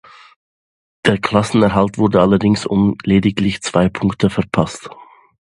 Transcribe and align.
Der 1.05 1.19
Klassenerhalt 1.19 1.99
wurde 1.99 2.21
allerdings 2.21 2.65
um 2.65 2.97
lediglich 3.03 3.61
zwei 3.61 3.87
Punkte 3.87 4.31
verpasst. 4.31 4.89